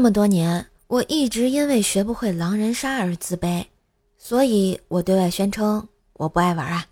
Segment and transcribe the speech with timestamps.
[0.00, 3.66] 这么多年，我一直因为学不会狼人杀而自卑，
[4.16, 6.86] 所以我对外宣称我不爱玩啊。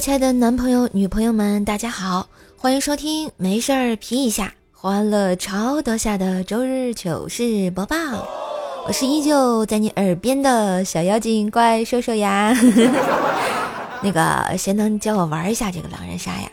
[0.00, 7.96] 亲爱的男朋友、女朋友们，大家好，欢迎收听没事儿皮一下，欢乐超多下的周日糗事播报。
[8.86, 12.54] 我是依旧在你耳边的小妖精怪兽兽呀。
[14.02, 16.50] 那个，谁能教我玩一下这个狼人杀呀？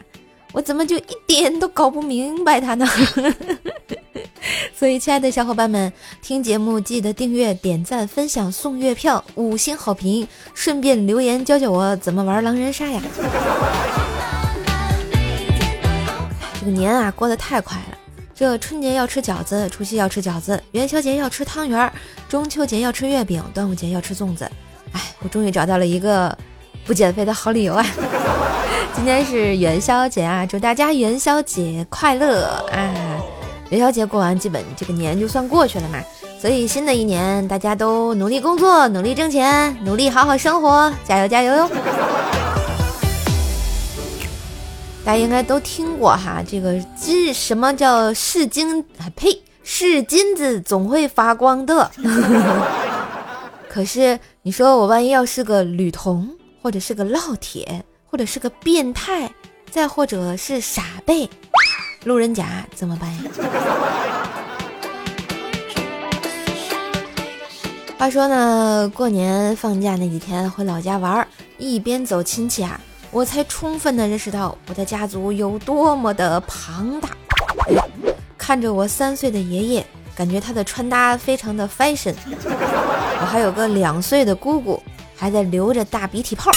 [0.53, 2.87] 我怎么就一点都搞不明白它呢？
[4.75, 13.01] 所以，亲爱的小伙伴们，听节目记得订阅、点赞、分享、送月票、五星好评，顺便留言教教我怎么玩狼人杀呀！
[16.59, 17.97] 这个年啊，过得太快了。
[18.35, 21.91] 这春节要吃饺子，除夕要吃饺子，元宵节要吃汤圆，
[22.27, 24.49] 中秋节要吃月饼，端午节要吃粽子。
[24.91, 26.37] 哎，我终于找到了一个
[26.85, 27.85] 不减肥的好理由啊！
[28.93, 32.93] 今天是元宵节啊，祝大家元宵节快乐啊！
[33.69, 35.99] 元宵节过完，基本这个年就算过去了嘛。
[36.39, 41.69] 所以新的一年，大家都努力工作，努力挣钱，努力好好生活，加油加油哟！
[45.05, 49.07] 大家应该都听过哈，这个金什么叫是金啊？
[49.15, 51.89] 呸，是金子总会发光的。
[53.69, 56.29] 可是你说我万一要是个女童，
[56.63, 57.83] 或者是个烙铁？
[58.05, 59.29] 或者是个变态，
[59.69, 61.29] 再或者是傻贝，
[62.05, 63.21] 路人甲怎么办呀？
[67.97, 71.27] 话说呢，过年放假那几天回老家玩，
[71.57, 77.09] 一边走亲戚啊，我才充分的认识到我的家族有多么的庞大。
[78.37, 82.13] 看着我三岁的爷爷，感觉他的穿搭非常的 fashion。
[82.35, 84.82] 我还有个两岁的姑姑，
[85.23, 86.51] 还在流着大鼻涕泡。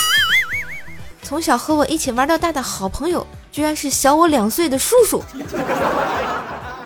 [1.23, 5.23] 从小和我一起玩到大的好朋友，居然是小我两岁的叔叔。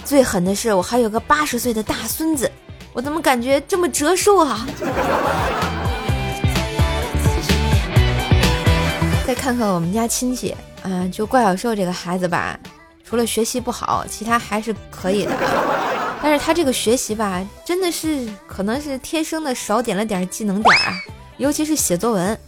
[0.04, 2.52] 最狠的是，我还有个八十岁的大孙子，
[2.92, 4.66] 我怎么感觉这么折寿啊？
[9.26, 12.60] 再看看我们家亲戚，嗯，就怪小兽这个孩子吧，
[13.02, 15.32] 除了学习不好，其他还是可以的。
[16.22, 20.92] 但是他这个学习吧，真的是可能是天生的少点了点技能点啊，
[21.40, 22.38] 尤其是写作文。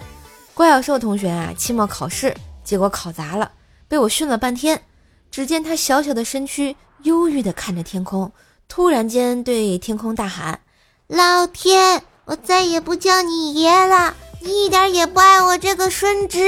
[0.53, 3.51] 怪小兽同学啊，期末考试结果考砸了，
[3.89, 4.83] 被我训了半天。
[5.31, 8.31] 只见他小小的身躯忧郁地看着天空，
[8.69, 10.61] 突然间对天空大喊
[11.09, 14.15] ：“老天，我再也不叫你爷了！
[14.41, 16.39] 你一点也不爱我这个孙子，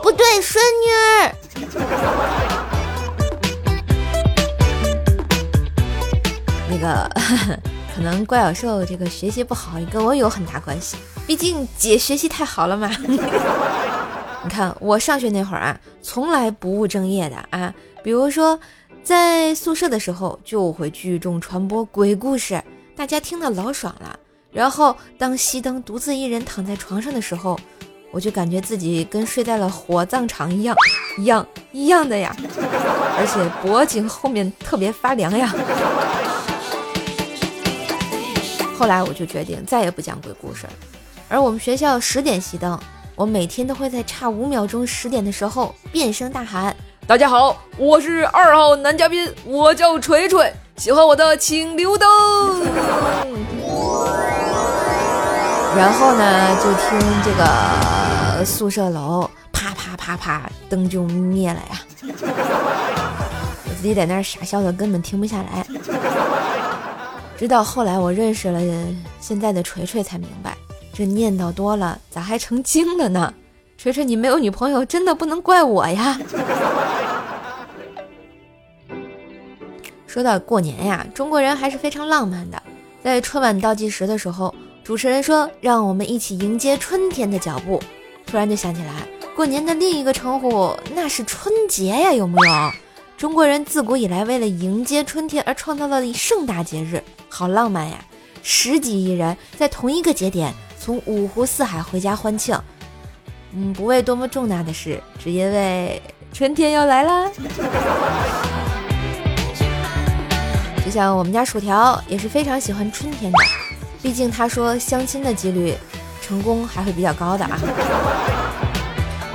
[0.00, 1.34] 不对，孙女儿。
[6.70, 7.10] ”那个。
[7.94, 10.96] 可能怪小兽这个学习不好也跟我有很大关系，
[11.26, 12.90] 毕竟姐学习太好了嘛。
[14.44, 18.60] 你看我上学那会儿啊，从来不务正业的啊，比如说
[19.02, 22.62] 在宿舍的时候就会聚众传播鬼故事，
[22.94, 24.18] 大家听得老爽了。
[24.52, 27.58] 然后当熄灯独自一人躺在床上的时候，
[28.10, 30.76] 我就感觉自己跟睡在了火葬场一样，
[31.18, 32.36] 一样一样的呀，
[33.18, 35.52] 而且脖颈后面特别发凉呀。
[38.76, 40.72] 后来我就决定再也不讲鬼故事了。
[41.34, 42.78] 而我们学校十点熄灯，
[43.16, 46.72] 我每天都会在差五秒钟十点的时候变声大喊
[47.08, 52.08] ：“大家好，我是二号男嘉宾，我叫锤锤，喜欢我的请留灯。
[55.76, 61.82] ”然后呢，就听这个宿舍楼啪啪啪啪，灯就灭了呀。
[63.64, 65.66] 我自己在那儿傻笑的，根本停不下来。
[67.36, 68.60] 直到后来我认识了
[69.18, 70.56] 现在的锤锤，才明白
[70.94, 73.34] 这念叨多了咋还成精了呢？
[73.76, 76.16] 锤锤，你没有女朋友，真的不能怪我呀。
[80.06, 82.62] 说到过年呀，中国人还是非常浪漫的。
[83.02, 84.54] 在春晚倒计时的时候，
[84.84, 87.82] 主持人说：“让我们一起迎接春天的脚步。”
[88.24, 88.92] 突然就想起来，
[89.34, 92.52] 过年的另一个称呼那是春节呀，有木有？
[93.16, 97.02] 中国人自古以来为了迎接春天而创造了盛大节日。
[97.28, 97.98] 好浪漫呀！
[98.42, 100.54] 十几亿人在同一个节点
[100.84, 102.54] 从五湖四海回家欢庆，
[103.54, 107.26] 嗯，不为多么重大的事，只因为春天要来啦。
[110.84, 113.38] 就像我们家薯条也是非常喜欢春天的，
[114.02, 115.74] 毕竟他说相亲的几率
[116.20, 117.58] 成功还会比较高的啊。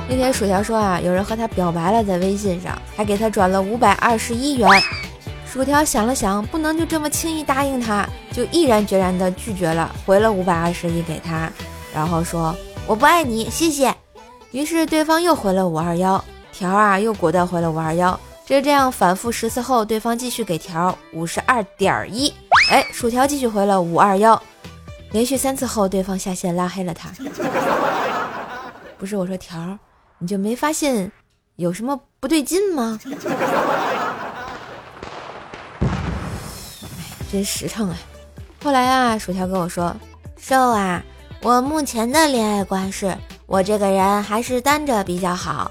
[0.08, 4.68] 那天薯条说啊，有人和他表白了，在微信上，还给他转了五百二十一元。
[5.52, 11.50] 薯条想了想，不能就这么轻易答应他，就毅然决然的拒绝了，回了五百二十一给他，
[11.92, 12.54] 然后说
[12.86, 13.92] 我不爱你，谢谢。
[14.52, 18.18] 于是对方又回了五二幺，条啊又果断回了五二幺。
[18.46, 22.32] 就这样反复十次后，对方继续给条五十二点一，
[22.70, 24.40] 哎，薯条继续回了五二幺。
[25.10, 27.10] 连续三次后，对方下线拉黑了他。
[28.98, 29.76] 不是我说条，
[30.18, 31.10] 你就没发现
[31.56, 33.00] 有什么不对劲吗？
[36.82, 37.96] 哎，真实诚啊！
[38.62, 39.94] 后来啊，薯条跟我说
[40.36, 41.02] ：“瘦啊，
[41.42, 43.16] 我目前的恋爱观是，
[43.46, 45.70] 我这个人还是单着比较好。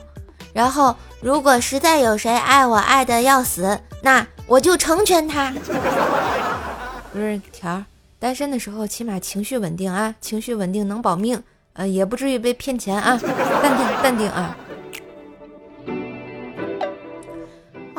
[0.54, 5.54] 然后，如果实在有谁爱我爱的要死，那我就成全他。
[7.12, 7.84] ”不是条。
[8.18, 11.42] 单身的时候，起码情绪稳定啊，情绪稳定能保命，
[11.74, 13.18] 呃，也不至于被骗钱啊，
[13.62, 14.56] 淡定淡定啊。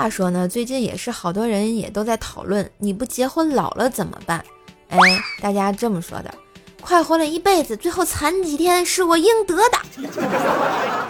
[0.00, 4.43] 话说呢，最近也是好多人也都在讨论，你不结婚老了怎么办？
[4.88, 4.99] 哎，
[5.43, 6.35] 大家这么说的，
[6.81, 9.79] 快活了一辈子，最后残几天是我应得的。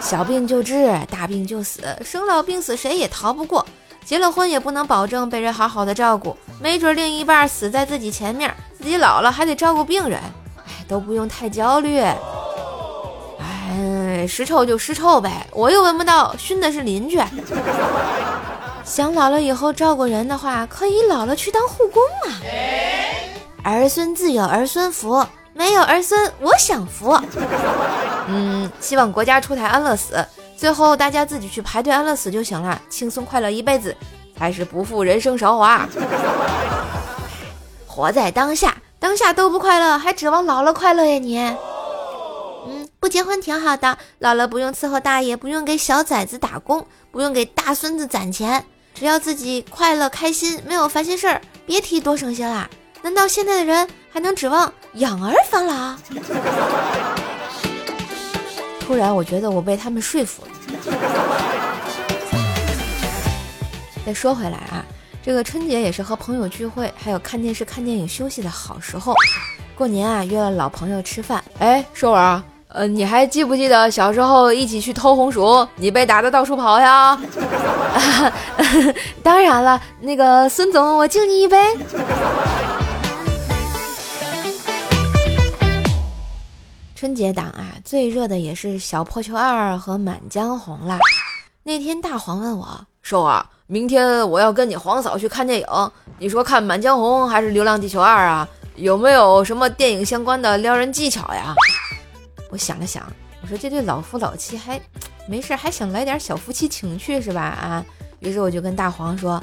[0.01, 3.65] 小病就治，大病就死，生老病死谁也逃不过。
[4.03, 10.19] 结了婚也不能保证被人好好的照顾，没准另一半死在自己前面，自己老了还得照顾病人，
[10.67, 11.97] 哎，都不用太焦虑。
[13.39, 17.17] 哎，尸臭就尸臭呗，我又闻不到，熏的是邻居。
[18.83, 22.41] 想老了以后照顾人的话，可以老了去当护工啊。
[23.63, 27.17] 儿孙自有儿孙福，没有儿孙我享福。
[28.27, 30.25] 嗯，希望国家出台安乐死。
[30.57, 33.95] 最后大家自己去排队安乐死就行了，轻松快乐一辈子
[34.37, 35.87] 才是不负人生韶华。
[37.87, 41.39] 活在当下，当下都不快乐，还指望老了快乐呀你？
[42.67, 48.63] 嗯，不结婚挺好的，老了不用伺候大爷，不用给小崽子打工，不用给大孙子攒钱，
[48.93, 52.69] 只要自己快乐开心，没有烦心事儿，别提多省心啦。
[53.01, 55.95] 难道现在的人还能指望养儿防老？
[58.81, 60.51] 突然，我觉得我被他们说服了。
[64.05, 64.85] 再说回来啊，
[65.23, 69.15] 这个春节也是和朋友聚会，还有看电视、看电影、休息的好时候。
[69.75, 71.43] 过年啊，约了老朋友吃饭。
[71.59, 72.41] 哎，瘦儿，
[72.73, 77.19] 呃，你还记不记得小时候一起去偷红薯，你被打的到处跑呀？
[79.21, 81.57] 当然了，那个孙总，我敬你一杯。
[86.95, 90.97] 春节档啊，最热的也是《小破球二》和《满江红》啦。
[91.63, 92.65] 那天大黄问我
[93.01, 95.67] 说：“啊，明天我要跟你黄嫂去看电影，
[96.19, 98.47] 你说看《满江红》还是《流浪地球二》啊？
[98.75, 101.53] 有没有什么电影相关的撩人技巧呀？”
[102.51, 103.03] 我想了想，
[103.41, 104.79] 我说这对老夫老妻还
[105.25, 107.41] 没事，还想来点小夫妻情趣是吧？
[107.41, 107.83] 啊，
[108.19, 109.41] 于是我就跟大黄说：“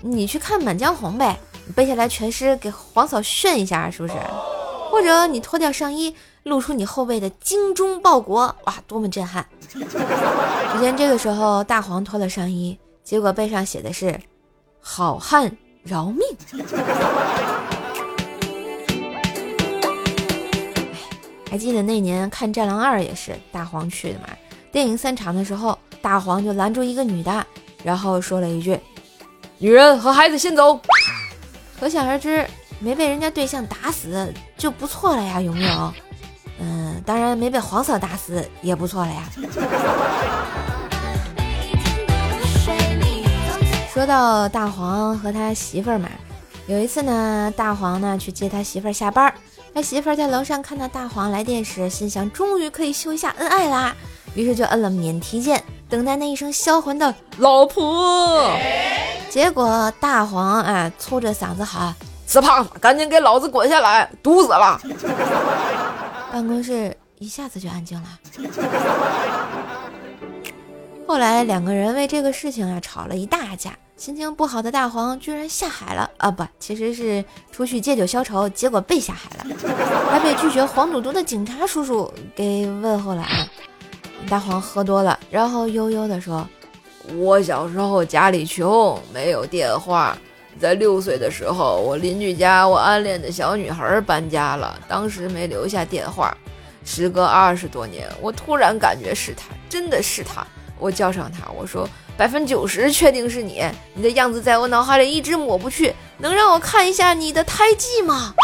[0.00, 4.14] 你去看《满江红》呗，你背下来全诗给黄嫂炫一下，是不是？
[4.90, 6.14] 或者你脱掉上衣。”
[6.46, 9.44] 露出你后背的精忠报国，哇，多么震撼！
[9.68, 9.80] 只
[10.80, 14.16] 见这个时候，大黄脱了上衣，结果背上写的是
[14.78, 15.50] “好汉
[15.82, 16.20] 饶命”。
[21.56, 24.26] 还记得那年看《战狼二》也是大黄去的嘛？
[24.70, 27.46] 电影散场的时候，大黄就拦住一个女的，
[27.82, 28.78] 然后说了一句
[29.56, 30.78] ：“女人和孩子先走。”
[31.80, 32.46] 可想而知，
[32.78, 35.94] 没被人家对象打死就不错了呀，有没有？
[36.60, 39.22] 嗯，当然没被黄嫂打死也不错了呀。
[43.94, 46.10] 说到大黄和他媳妇儿嘛，
[46.66, 49.32] 有一次呢，大黄呢去接他媳妇儿下班，
[49.76, 53.94] 他媳妇儿在楼上看到大黄来电时，心想终于可以秀一下恩爱啦，
[54.34, 58.50] 于是就摁了免提键，等待那一声销魂的“老婆”。
[59.28, 61.94] 结果大黄啊粗着嗓子喊
[62.26, 64.80] ：“死胖子，赶紧给老子滚下来，堵死了！”
[66.32, 68.08] 办公室一下子就安静了。
[71.06, 76.30] 后来两个人为这个事情啊吵了一大架，心情不好的大黄居然下海了啊！
[76.30, 79.56] 不，其实是出去借酒消愁，结果被下海了，
[80.10, 83.48] 还被拒绝黄赌毒的警察叔叔给问候了啊！
[84.28, 86.46] 大黄喝多了，然后悠悠地说
[87.16, 90.16] ：“我小时候家里穷，没有电话。”
[90.60, 96.36] 在六岁的时候，我邻居家我暗恋的小女孩搬家了，当时没留下电话。
[96.84, 100.46] 时隔二十多年，我突然感觉是她，真的是她。
[100.78, 103.62] 我叫上她，我说百分之九十确定是你，
[103.94, 108.34] 你的样子在我脑海里一直抹不去，能让我看一下你的胎记吗？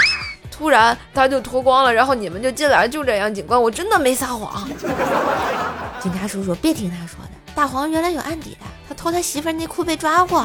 [0.51, 4.69] 突然他就脱光了，然后你们就进来，就这样，警官，我真的没撒谎。
[6.01, 10.45] 警察叔叔，别听他说的，大黄原来有案底的，他偷他媳妇内裤被抓过。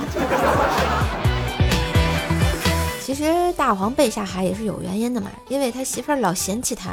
[3.03, 6.89] 其实大黄被下海也是有原因的嘛，因为他媳妇儿老嫌弃他。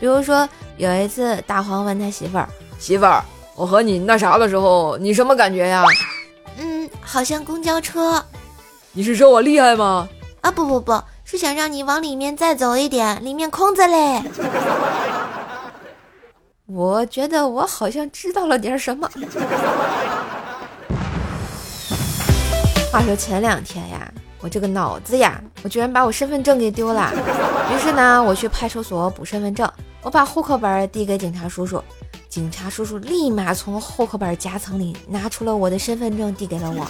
[0.00, 2.48] 比如说有一次，大黄问他媳妇儿
[2.78, 3.24] ：“媳妇儿，
[3.56, 5.84] 我和你那啥的时候，你什么感觉呀
[6.58, 8.24] ？”“嗯，好像公交车。
[8.92, 10.08] ”“你是说我厉害吗
[10.42, 14.22] ？”“啊，不不不是想让你往里面再走一点，里面空着嘞。
[16.66, 19.08] ”我觉得我好像知道了点什么。
[22.90, 24.10] 话说前两天呀，
[24.44, 27.10] 我这个脑子呀，我居然把我身份证给丢了。
[27.74, 29.66] 于是呢，我去派出所补身份证，
[30.02, 31.82] 我把户口本递给警察叔叔，
[32.28, 36.86] 警察叔叔立马从户口本夹层里拿出了我的身份证递给了我。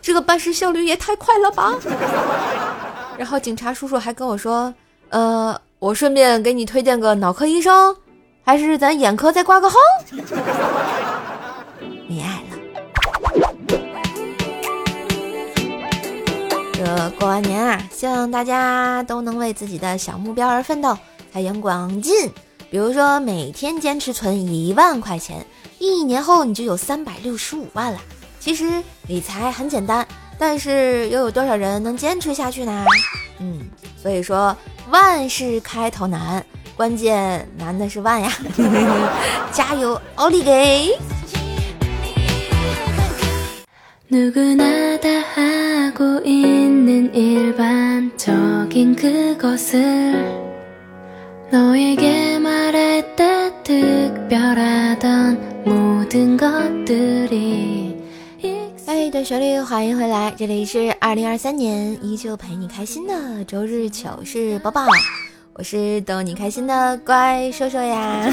[0.00, 1.74] 这个办事效率也太快了吧！
[3.18, 4.72] 然后警察叔叔还跟我说，
[5.10, 5.54] 呃。
[5.80, 7.94] 我顺便给你推荐个脑科医生，
[8.42, 9.76] 还是咱眼科再挂个号？
[16.84, 20.94] 这过完年啊，希望大家都能为自己的小目标而奋斗，
[21.32, 22.30] 财源广进。
[22.70, 25.46] 比如说，每天坚持存一万块钱，
[25.78, 27.98] 一年后你就有三百六十五万了。
[28.38, 30.06] 其实理财很简单，
[30.38, 32.84] 但是又有多少人能坚持下去呢？
[33.38, 33.60] 嗯，
[33.96, 34.54] 所以说。
[34.90, 36.44] 万事开头难，
[36.76, 38.30] 关键难的是万呀！
[39.50, 40.94] 加油，奥利给！
[44.10, 44.30] 哎，
[59.10, 64.84] 段旋律，欢迎回来，这里是二零二三年依旧陪你开心的周日糗事播报，
[65.54, 68.30] 我是逗你开心的乖兽兽呀。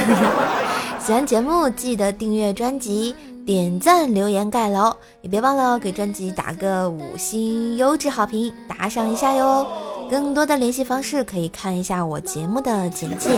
[0.99, 3.15] 喜欢节目记得订阅专辑、
[3.51, 9.67] 点赞、留言、盖楼，也别忘了给专辑打个五星优质好评，打赏一下哟。
[10.09, 13.31] 更多的联系方式可以看一下我节目的简介。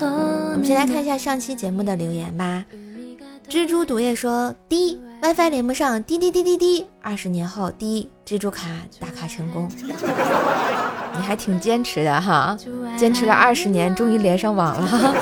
[0.00, 2.64] 我们先来看一下上期节目的留言吧。
[3.48, 6.84] 蜘蛛毒液说：滴 WiFi 连不上，滴滴滴滴滴。
[7.00, 8.66] 二十年后，滴蜘蛛卡
[8.98, 9.70] 打卡成功。
[11.16, 12.58] 你还挺坚持的哈，
[12.98, 15.14] 坚持了二十年，终于连上网了。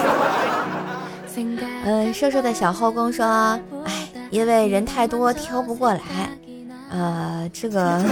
[1.85, 3.26] 嗯，瘦瘦的小后宫说：
[3.85, 6.00] 哎，因为人太多挑不过来。
[6.91, 8.03] 呃，这个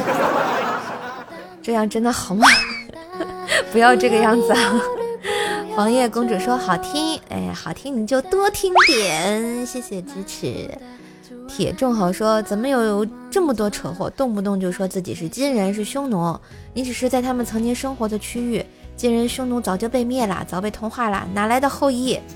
[1.63, 2.47] 这样真的好吗？
[3.73, 4.81] 不要这个样子啊。
[5.75, 10.69] 黄叶公主说好听，哎，好听你就多听点，谢谢支持。
[11.49, 16.39] 铁仲豪说怎么有这么多扯货，动不动就说自己是金人是匈奴，
[16.75, 18.65] 你只是在他们曾经生活的区域，
[18.97, 22.19] 金人匈奴早就被灭了，早被同化了，哪来的后裔？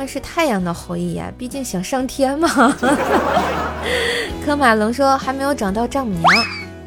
[0.00, 2.48] 他们是太阳的后裔呀，毕竟想上天嘛。
[4.42, 6.26] 科马龙说还没有找到丈母娘，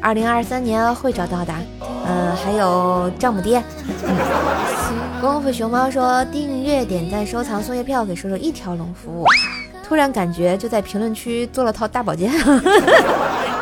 [0.00, 1.54] 二零二三年会找到的。
[2.08, 3.62] 嗯，还有丈母爹。
[5.22, 9.24] 功夫熊猫说订阅、点赞、收藏、送月票，给叔叔一条龙服务。
[9.86, 12.32] 突然感觉就在评论区做了套大保健，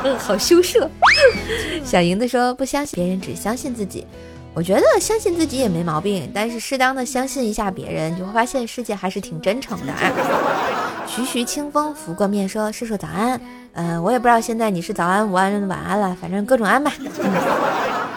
[0.02, 0.88] 嗯， 好羞涩。
[1.84, 4.06] 小莹子说不相信别人，只相信自己。
[4.54, 9.98] 我觉得相信自己也没毛病，但是适当的相信一下别人，就会发现世界还是挺真诚的啊。
[11.08, 13.40] 徐徐清风拂过面说：“叔叔早安。”
[13.74, 16.92] 嗯，我也不知道现在你是早安、午安、晚安了，反正各种安吧。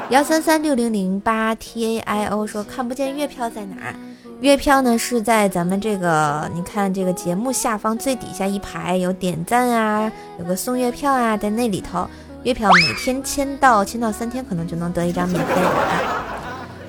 [0.09, 3.95] 幺三三六零零八 T A I O 说看不见月票在哪？
[4.41, 12.05] 月票呢是在咱们这个，你看这个节目下方最底下一排有点赞啊，有个送月票啊，在那里头，
[12.45, 15.61] 月票每天签到，签到三天可能就能得一张免费的。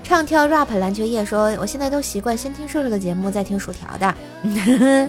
[0.04, 4.14] 唱跳 rap 篮球夜说，我现在都习惯先听瘦瘦的节目，再听薯条的。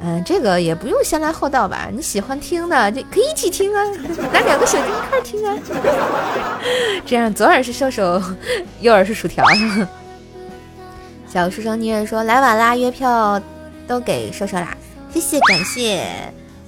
[0.00, 1.90] 嗯，这个也不用先来后到吧？
[1.92, 3.84] 你喜欢听的，就可以一起听啊，
[4.32, 5.54] 拿两个手机一块听啊。
[7.04, 8.20] 这样左耳是瘦瘦，
[8.80, 9.44] 右耳是薯条。
[11.28, 13.38] 小书生妮儿说来晚啦，月票
[13.86, 14.74] 都给瘦瘦啦，
[15.12, 16.02] 谢谢感谢，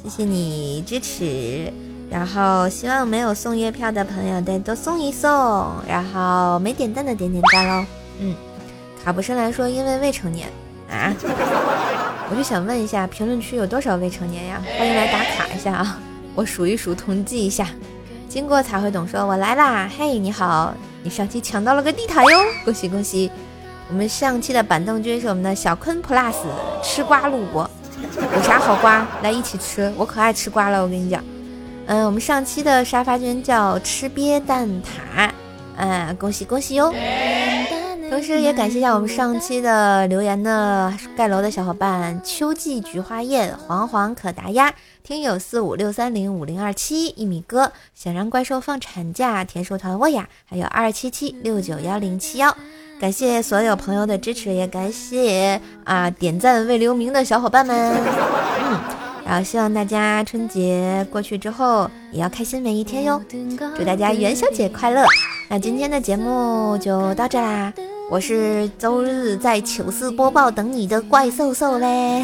[0.03, 1.73] 谢谢你支持。
[2.15, 5.29] 然后希望没有送月票的朋友再多送一送，
[5.85, 7.85] 然后没点赞的点点赞喽。
[8.21, 8.37] 嗯，
[9.05, 10.49] 卡布申来说因为未成年
[10.89, 11.13] 啊。
[12.31, 14.63] 我就想问一下，评论区有多少未成年呀？
[14.79, 15.99] 欢迎来打卡一下啊！
[16.37, 17.67] 我数一数，统计一下。
[18.29, 19.91] 经过才会懂，说我来啦！
[19.99, 23.29] 嘿，你好，你上期抢到了个地毯哟，恭喜恭喜！
[23.89, 26.35] 我们上期的板凳君是我们的小坤 plus，
[26.81, 27.69] 吃瓜路过，
[28.37, 29.93] 有啥好瓜来一起吃？
[29.97, 31.21] 我可爱吃瓜了，我跟你讲。
[31.87, 35.31] 嗯，我们上期的沙发君叫吃鳖蛋挞，
[35.77, 36.93] 嗯，恭喜恭喜哟！
[38.11, 44.73] 同时也感谢一下我们上期的留言的盖楼的小伙伴：秋季菊花宴、黄黄可达鸭、
[45.03, 52.57] 听友四五六三零五零二七、一米哥、想让怪兽放产假、田鼠团沃雅，还有二七七六九幺零七幺。
[53.01, 57.77] 感谢所有朋友的支持，也感谢啊点赞未留名的小伙伴们。
[57.77, 58.81] 嗯，
[59.25, 63.21] 然后希望大家春节过去之后也要开心每一天哟。
[63.77, 65.05] 祝大家元宵节快乐！
[65.49, 67.73] 那今天的节目就到这啦。
[68.11, 72.23] 我是周日在糗事播报等你的怪兽兽嘞，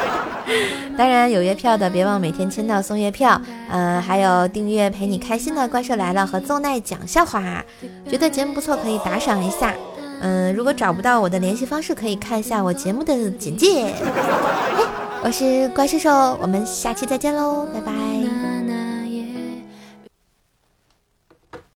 [0.96, 7.64] 当然有月票的别忘每天签到送月票，呃，还有订阅陪你开心的怪兽来了和奏奈讲笑话，
[8.10, 9.74] 觉得节目不错可以打赏一下，
[10.20, 13.94] 嗯，如果找不到我的联系方式可以看一下我节目的简介。
[15.22, 18.09] 我是怪兽兽，我们下期再见喽，拜拜。